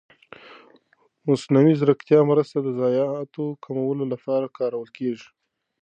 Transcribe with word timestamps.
د 1.21 1.23
مصنوعي 1.31 1.73
ځېرکتیا 1.79 2.19
مرسته 2.31 2.57
د 2.61 2.67
ضایعاتو 2.79 3.43
کمولو 3.65 4.03
لپاره 4.13 4.53
کارول 4.57 4.89
کېږي. 4.97 5.27